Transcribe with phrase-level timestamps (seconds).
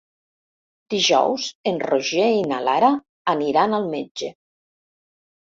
[0.93, 2.91] Dijous en Roger i na Lara
[3.35, 4.33] aniran al metge.